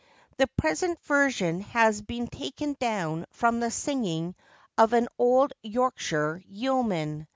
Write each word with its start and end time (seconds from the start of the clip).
The 0.37 0.47
present 0.57 0.99
version 1.03 1.59
has 1.61 2.01
been 2.01 2.25
taken 2.25 2.75
down 2.79 3.27
from 3.29 3.59
the 3.59 3.69
singing 3.69 4.33
of 4.75 4.93
an 4.93 5.07
old 5.19 5.53
Yorkshire 5.61 6.41
yeoman. 6.47 7.27